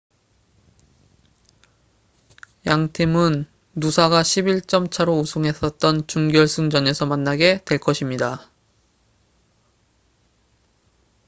[2.65, 8.49] 양 팀은 누사가 11점 차로 우승했었던 준결승전에서 만나게 될 것입니다